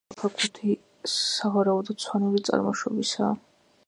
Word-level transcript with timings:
სახელწოდება 0.11 0.37
ქაქუთი 0.43 0.77
სავარაუდოდ 1.17 2.01
სვანური 2.05 2.43
წარმოშობისაა. 2.49 3.31